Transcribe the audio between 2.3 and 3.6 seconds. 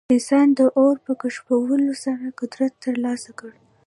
قدرت ترلاسه کړ.